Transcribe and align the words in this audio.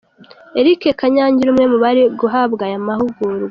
Eric 0.59 0.81
Kanyangira 0.99 1.47
umwe 1.51 1.65
mu 1.71 1.77
bari 1.83 2.03
guhabwa 2.19 2.63
aya 2.67 2.85
mahugurwa. 2.87 3.39